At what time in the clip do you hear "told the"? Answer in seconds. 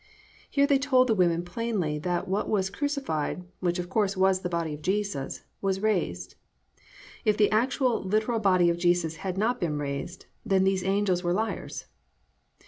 0.79-1.13